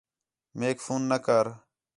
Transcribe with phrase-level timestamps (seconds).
[0.57, 1.45] میک فون نہ کر